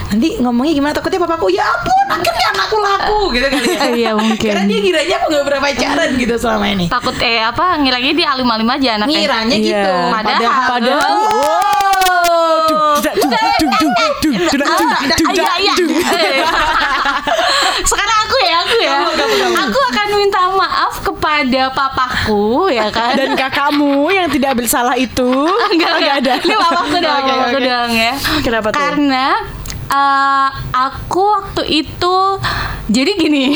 [0.08, 0.92] nanti ngomongnya gimana?
[0.92, 3.78] Takutnya papaku ya ampun akhirnya anakku laku gitu kali ya.
[4.00, 4.48] Iya, mungkin.
[4.48, 6.86] Karena dia kiranya aku nggak pernah pacaran gitu selama ini.
[6.88, 9.18] takut eh apa ngiranya dia alim-alim aja anaknya.
[9.18, 9.66] Ngiranya Iya.
[9.66, 9.92] gitu.
[10.10, 11.50] Padahal- Padahal iya.
[11.50, 11.79] Eh.
[17.80, 18.96] Sekarang aku ya, aku ya.
[19.66, 23.16] Aku akan minta maaf kepada papaku ya kan.
[23.16, 25.30] dan kakakmu yang tidak bersalah itu
[25.72, 26.32] enggak, enggak ada.
[26.40, 28.12] Ini papaku dong, papaku dong ya.
[28.44, 28.78] Kenapa tuh?
[28.78, 29.26] Karena
[29.90, 32.16] eh, aku waktu itu
[32.90, 33.54] jadi gini.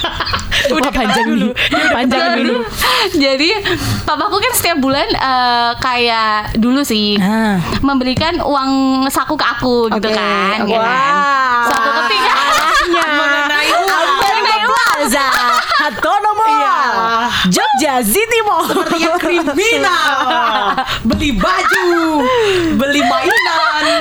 [0.76, 1.48] Udah panjang dulu.
[1.92, 2.64] Panjang dulu.
[3.12, 3.50] Jadi
[4.02, 7.60] papaku kan setiap bulan eh, kayak dulu sih Ah.
[7.80, 8.70] memberikan uang
[9.06, 10.56] saku ke aku gitu Oke, kan.
[10.60, 10.72] oke.
[10.72, 11.12] ya kan?
[11.68, 12.22] Saku keping.
[12.94, 13.68] Mengenai.
[14.64, 15.26] Plaza
[15.78, 16.78] Hatonomo Iya.
[17.46, 20.16] Jogja City Mall sepertinya kriminal
[21.08, 21.88] beli baju
[22.74, 24.00] beli mainan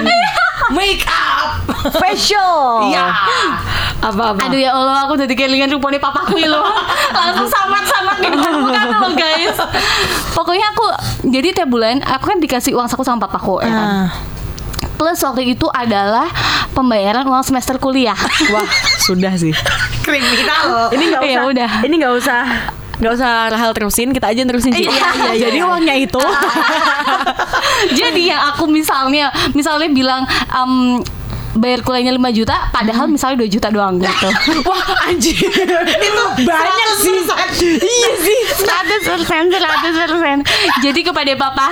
[0.71, 1.59] make up
[1.93, 3.11] Fashion iya
[4.03, 6.63] apa apa Aduh ya Allah aku jadi kelingan rupanya papaku ya loh
[7.17, 9.57] Langsung samat-samat di depan muka tuh loh guys
[10.35, 10.85] Pokoknya aku
[11.31, 13.87] Jadi tiap bulan Aku kan dikasih uang saku sama papaku ya kan?
[13.87, 14.09] Ah.
[14.99, 16.27] Plus waktu itu adalah
[16.75, 18.17] Pembayaran uang semester kuliah
[18.53, 18.67] Wah
[18.99, 19.55] sudah sih
[20.03, 21.71] kriminal Ini nggak Ya usah udah.
[21.87, 22.41] Ini nggak usah
[22.93, 24.85] nggak usah Rahel terusin kita aja terusin Ci.
[24.85, 25.65] Iya, iya, iya, jadi iya.
[25.65, 26.21] uangnya itu
[27.99, 31.01] Jadi yang aku misalnya Misalnya bilang em,
[31.53, 34.29] Bayar kuliahnya 5 juta Padahal misalnya 2 juta doang gitu.
[34.67, 35.37] Wah anjir.
[35.37, 37.77] Itu banyak sih.
[37.77, 38.39] iya sih.
[38.65, 41.69] 100% 100% Jadi kepada papa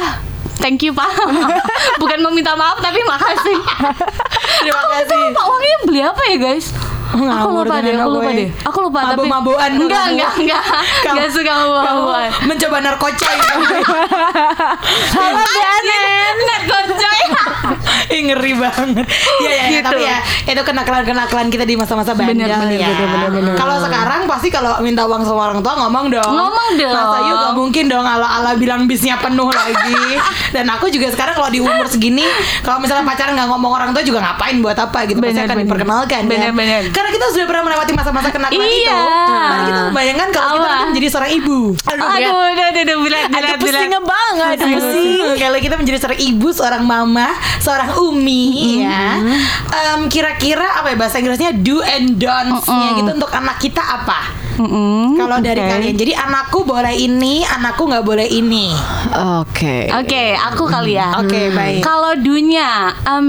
[0.61, 1.09] Thank you pak.
[2.01, 3.57] Bukan meminta maaf tapi makasih.
[4.61, 5.17] Terima kasih.
[5.33, 6.69] Lupa uangnya beli apa ya guys
[7.11, 10.63] Aku lupa deh, aku lupa deh Aku lupa tapi Mabuk-mabukan Enggak, enggak, enggak
[11.03, 13.11] Kamu- Enggak suka mabuk-mabukan mencoba narkoba
[15.11, 17.21] Halo Danen Narkocoy
[18.11, 19.07] Ih, ngeri banget
[19.39, 19.87] ya, ya, Gitu.
[19.87, 22.87] tapi ya itu kenakalan-kenakalan kita di masa-masa bandel Bener, bener, ya.
[22.89, 23.53] bener, bener, bener.
[23.55, 26.27] Kalau sekarang pasti kalau minta uang sama orang tua ngomong dong.
[26.27, 26.91] Ngomong dong.
[26.91, 30.19] Masa yuk gak mungkin dong ala-ala bilang bisnya penuh lagi.
[30.55, 32.25] Dan aku juga sekarang kalau di umur segini,
[32.61, 35.17] kalau misalnya pacaran nggak ngomong orang tua juga ngapain buat apa gitu.
[35.17, 35.63] Pasti akan bener.
[35.63, 36.21] diperkenalkan.
[36.27, 36.53] Bener, kan?
[36.53, 36.81] bener.
[37.01, 38.85] Karena kita sudah pernah melewati masa-masa kenakalan itu.
[38.85, 39.01] Iya.
[39.25, 41.59] Mari kita membayangkan kalau kita menjadi seorang ibu.
[41.73, 45.75] Aduh, aduh, aduh, aduh, berat, ada berat, berat pusingnya banget ada Aduh, pusing Kalau kita
[45.81, 49.17] menjadi seorang ibu, seorang mama, seorang umi ya.
[49.73, 54.40] Em, kira-kira apa ya bahasa Inggrisnya do and don'ts-nya gitu untuk anak kita apa?
[54.59, 55.69] Mm-mm, Kalau dari oke.
[55.69, 55.95] kalian.
[55.95, 58.73] Jadi anakku boleh ini, anakku nggak boleh ini.
[59.11, 61.15] oke Oke, aku kali ya.
[61.19, 61.79] Oke, baik.
[61.79, 63.27] Kalau dunia, em,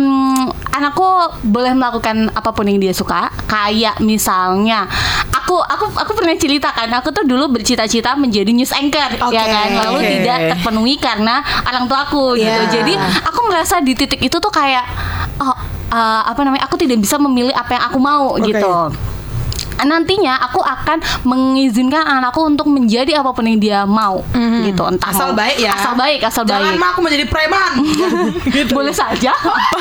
[0.73, 1.05] anakku
[1.47, 3.31] boleh melakukan apa pun yang dia suka.
[3.47, 4.89] Kayak misalnya,
[5.31, 9.37] aku aku aku pernah cerita kan, aku tuh dulu bercita-cita menjadi news anchor, Oke.
[9.37, 9.69] ya kan.
[9.89, 10.09] Lalu Oke.
[10.19, 12.63] tidak terpenuhi karena orang tua aku gitu.
[12.67, 12.73] Iya.
[12.73, 14.85] Jadi aku merasa di titik itu tuh kayak,
[15.39, 15.55] oh
[15.93, 18.51] eh, apa namanya, aku tidak bisa memilih apa yang aku mau Oke.
[18.51, 18.73] gitu
[19.79, 24.21] nantinya aku akan mengizinkan anakku untuk menjadi apa pun yang dia mau
[24.63, 25.73] gitu entah Asal mau- baik ya.
[25.73, 27.73] asal baik asal Jangan baik mah aku menjadi preman.
[28.57, 28.73] gitu.
[28.73, 29.33] boleh saja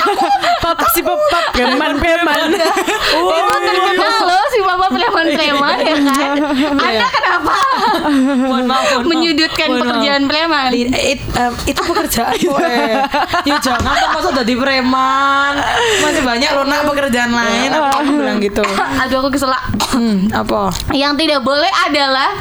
[0.64, 6.36] papa si papa preman preman itu terkenal loh si papa preman preman ya kan
[6.78, 7.56] anda kenapa
[8.42, 9.04] mohon maaf.
[9.04, 12.74] menyudutkan pekerjaan preman it- em, itu pekerjaan gue.
[13.44, 15.54] ya jangan masa jadi preman.
[16.02, 17.70] Masih banyak loh nak pekerjaan lain.
[17.72, 18.64] Aku bilang gitu.
[18.98, 19.52] aduh aku kesel
[19.90, 20.70] Hmm, apa?
[20.92, 22.38] yang tidak boleh adalah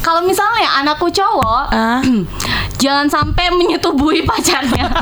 [0.00, 2.00] kalau misalnya anakku cowok Ah.
[2.82, 4.88] jangan sampai menyetubuhi pacarnya.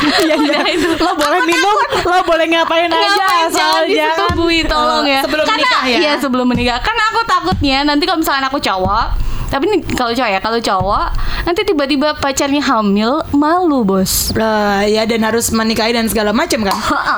[0.00, 0.60] Iya iya.
[0.96, 3.84] Lo boleh minum Lo boleh ngapain aja Asal jangan.
[3.84, 5.20] disetubui tolong Eh, ya.
[5.20, 5.98] sebelum Karena- menikah ya?
[5.98, 6.80] Iya sebelum menikah.
[6.80, 9.06] Karena aku takutnya Nanti kalau misalnya aku cowok
[9.50, 11.06] Tapi nih kalau cowok ya, kalau cowok
[11.42, 14.30] nanti tiba-tiba pacarnya hamil, malu bos.
[14.38, 16.76] Lah, ya dan harus menikahi dan segala macam kan.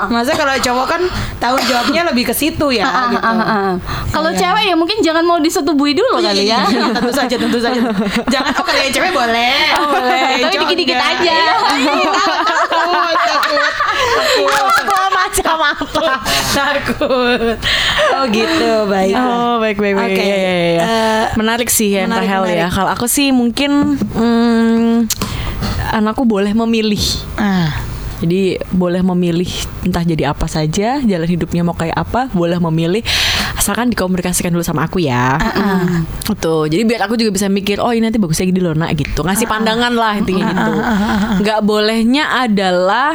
[0.09, 1.03] Masa kalau cowok kan
[1.37, 3.21] tanggung jawabnya lebih ke situ ya gitu.
[4.11, 6.69] Kalau cewek ya mungkin jangan mau disetubui dulu Iya, kali iya, ya.
[6.73, 7.81] iya, tentu saja, tentu saja.
[8.33, 9.55] Jangan oh kalau yang cewek boleh.
[9.77, 10.41] Oh, boleh.
[10.49, 11.37] Tapi dikit-dikit aja.
[12.73, 13.61] Takut, takut,
[14.73, 14.92] takut.
[15.33, 16.13] Macam apa?
[16.57, 17.57] takut.
[18.21, 19.17] Oh gitu, baik.
[19.17, 20.13] Oh baik baik baik.
[20.13, 20.23] Oke.
[20.23, 20.83] Iya, iya, iya.
[20.85, 22.69] Eh, menarik sih ya menarik, ya.
[22.69, 25.09] Kalau aku sih mungkin hmm,
[25.97, 27.01] anakku boleh memilih.
[27.41, 27.73] Ah.
[28.23, 29.51] Jadi boleh memilih
[29.83, 33.03] entah jadi apa saja, jalan hidupnya mau kayak apa, boleh memilih
[33.59, 35.43] asalkan dikomunikasikan dulu sama aku ya.
[36.39, 39.27] Tuh, jadi biar aku juga bisa mikir, oh ini nanti bagusnya gini loh nak gitu.
[39.27, 40.73] Ngasih pandangan lah intinya gitu.
[41.43, 43.11] Nggak bolehnya adalah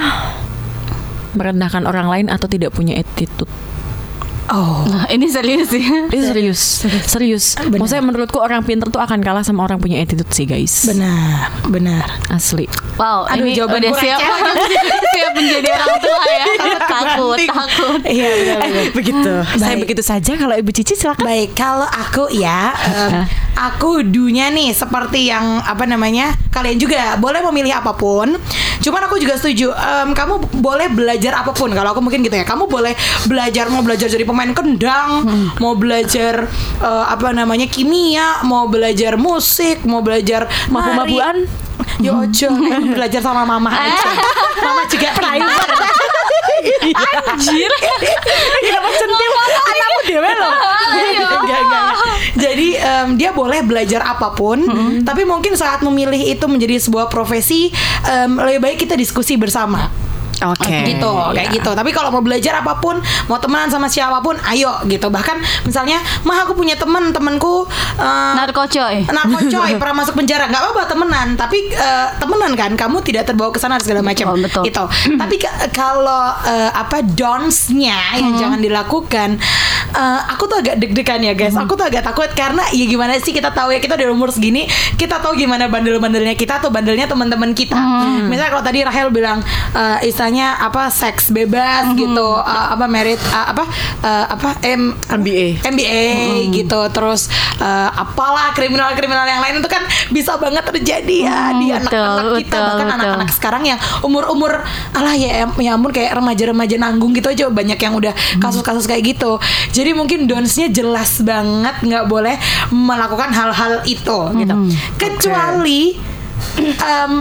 [1.38, 3.50] merendahkan orang lain atau tidak punya attitude.
[4.48, 4.88] Oh.
[4.88, 5.84] Nah, ini serius sih.
[5.84, 6.62] Itu serius,
[7.04, 7.46] serius.
[7.60, 7.84] Benar.
[7.84, 10.88] Maksudnya menurutku orang pinter tuh akan kalah sama orang punya attitude sih guys.
[10.88, 12.08] Benar, benar.
[12.32, 12.64] Asli.
[12.96, 14.20] Wow, Aduh, ini jawaban udah siap
[15.14, 16.44] siap menjadi orang tua ya.
[16.88, 17.50] takut, Banting.
[17.52, 18.00] takut.
[18.08, 18.86] Iya, benar, benar.
[18.96, 19.34] Begitu.
[19.58, 19.82] Saya Baik.
[19.84, 21.24] begitu saja kalau Ibu Cici silakan.
[21.28, 27.44] Baik, kalau aku ya, em, aku dunya nih seperti yang apa namanya kalian juga boleh
[27.52, 28.40] memilih apa pun.
[28.80, 31.68] Cuman aku juga setuju, em, kamu boleh belajar apa pun.
[31.74, 32.96] Kalau aku mungkin gitu ya, kamu boleh
[33.28, 35.26] belajar mau belajar jadi pemain kendang,
[35.58, 36.45] mau belajar
[36.82, 40.45] eh, apa namanya kimia, mau belajar musik, mau belajar.
[40.69, 41.47] Mabu-mabuan?
[42.02, 44.10] Yo ojo, eh, belajar sama mama aja.
[44.65, 45.69] Mama juga private.
[47.30, 47.71] Anjir.
[48.65, 49.32] Kenapa centil?
[49.38, 50.54] Anakmu dewe loh.
[50.97, 51.93] Enggak, enggak, enggak.
[52.38, 54.65] Jadi em, dia boleh belajar apa pun,
[55.06, 57.69] tapi mungkin saat memilih itu menjadi sebuah profesi,
[58.04, 60.07] em, lebih baik kita diskusi bersama.
[60.39, 60.78] Oke.
[60.86, 61.71] gitu kayak gitu.
[61.71, 65.08] Tapi kalau mau belajar apa pun mau temenan sama siapa pun ayo gitu.
[65.08, 69.08] Bahkan misalnya mah aku punya temen temenku eh, Narkocoy.
[69.08, 70.45] narkocoy pernah masuk penjara.
[70.45, 71.28] Nggak apa-apa temenan.
[71.36, 72.71] Tapi eh, temenan kan?
[72.73, 74.32] Kamu tidak terbawa ke sana segala macam.
[74.32, 74.63] Oh, betul.
[74.63, 74.84] gitu.
[75.15, 79.38] Tapi ka- kalau eh, apa donsnya yang jangan dilakukan
[79.89, 81.56] eh, aku tuh agak deg-degan ya guys.
[81.56, 84.65] Aku tuh agak takut karena ya gimana sih kita tahu ya kita udah umur segini
[84.95, 87.78] kita tahu gimana bandel-bandelnya kita atau bandelnya teman-teman kita.
[88.28, 89.39] Misalnya kalau tadi Rahel bilang
[89.73, 89.97] eh,
[90.28, 93.63] istilahnya apa seks bebas gitu eh, apa merit eh, apa
[94.04, 95.63] eh, apa M MBA.
[95.63, 96.04] MBA
[96.52, 99.80] gitu terus eh, apalah kriminal-kriminal yang lain itu kan
[100.12, 104.52] bisa banget terjadi ya Hmm, di anak-anak kita betul, bahkan anak-anak sekarang yang umur-umur
[104.92, 108.42] alah ya ya ampun kayak remaja-remaja nanggung gitu aja banyak yang udah Hmm.
[108.44, 109.40] kasus-kasus kayak gitu.
[109.72, 112.36] Jadi mungkin donsnya jelas banget nggak boleh
[112.70, 114.56] melakukan hal-hal itu gitu.
[114.58, 114.68] Hmm,
[115.00, 115.96] kecuali
[116.76, 117.13] em,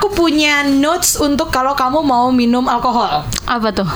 [0.00, 3.20] aku punya notes untuk kalau kamu mau minum alkohol.
[3.44, 3.90] Apa tuh?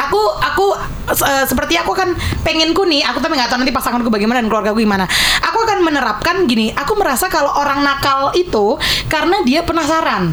[0.00, 0.66] aku aku
[1.12, 2.14] eh, seperti aku kan
[2.46, 5.10] pengenku nih aku tapi nggak tahu nanti pasanganku bagaimana dan keluarga gue gimana.
[5.50, 8.78] Aku akan menerapkan gini aku merasa kalau orang nakal itu
[9.10, 10.30] karena dia penasaran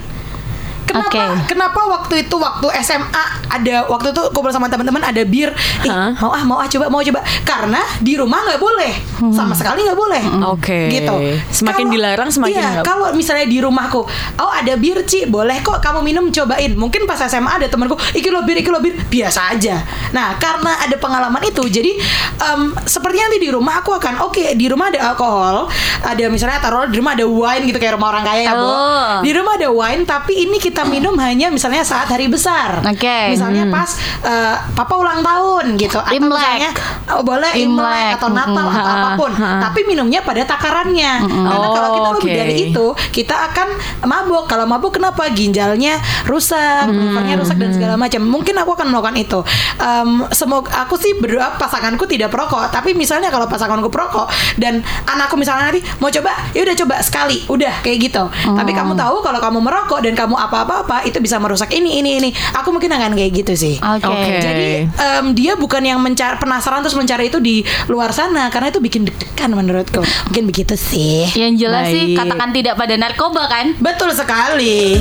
[0.87, 1.11] Kenapa?
[1.11, 1.25] Oke.
[1.51, 5.51] Kenapa waktu itu waktu SMA ada waktu itu kumpul sama teman-teman ada bir,
[5.83, 6.15] ih, Hah?
[6.19, 8.93] mau ah mau ah coba mau coba karena di rumah nggak boleh
[9.35, 10.23] sama sekali nggak boleh.
[10.47, 10.87] Oke.
[10.87, 11.15] Gitu.
[11.51, 14.01] Semakin dilarang, semakin iya, kalau misalnya di rumahku,
[14.39, 16.71] oh ada bir Ci, boleh kok kamu minum cobain.
[16.75, 19.81] Mungkin pas SMA ada temanku, iki lo bir, iki lo bir, biasa aja.
[20.11, 21.91] Nah, karena ada pengalaman itu, jadi
[22.37, 25.71] em, sepertinya nanti di rumah aku akan oke di rumah ada alkohol,
[26.03, 28.67] ada misalnya taruh di rumah ada wine gitu kayak rumah orang kaya ya, Bu.
[28.67, 29.11] Oh.
[29.25, 32.83] Di rumah ada wine, tapi ini kita minum hanya misalnya saat hari besar.
[32.83, 33.33] Oke.
[33.33, 33.89] Misalnya pas
[34.21, 36.37] eh, papa ulang tahun gitu, atau Imlek.
[36.37, 36.71] misalnya
[37.15, 37.65] oh, boleh Imlek.
[37.79, 38.77] Imlek atau Natal Mm-mm.
[38.77, 39.49] atau Ha, apa pun, ha.
[39.63, 41.23] tapi minumnya pada takarannya.
[41.25, 43.67] Karena kalau kita Oh, lebih dari itu, kita akan
[44.05, 44.45] mabuk.
[44.47, 45.27] Kalau mabuk kenapa?
[45.33, 48.23] Ginjalnya rusak, livernya rusak dan segala macam.
[48.25, 49.39] Mungkin aku akan melakukan itu.
[49.77, 52.69] Em, semoga aku sih berdoa pasanganku tidak perokok.
[52.71, 57.37] Tapi misalnya kalau pasanganku perokok dan anakku misalnya nanti mau coba, ya udah coba sekali,
[57.47, 58.23] udah kayak gitu.
[58.31, 60.35] Tapi kamu tahu kalau kamu merokok dan kamu
[60.67, 62.29] apa-apa-apa itu bisa merusak ini ini ini.
[62.59, 63.75] Aku mungkin akan kayak gitu sih.
[63.79, 64.03] Oke.
[64.03, 64.35] Oke.
[64.43, 68.83] Jadi em, dia bukan yang mencari penasaran terus mencari itu di luar sana karena itu
[68.83, 70.03] bikin deg-degan menurutku.
[70.29, 71.23] Mungkin begitu sih.
[71.33, 72.19] Yang jelas sih Baik.
[72.19, 73.65] katakan tidak pada narkoba kan?
[73.79, 74.99] Betul sekali.